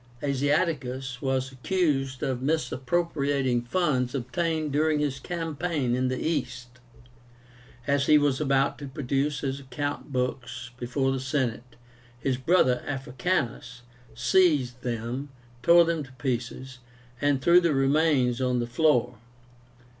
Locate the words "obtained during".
4.15-4.97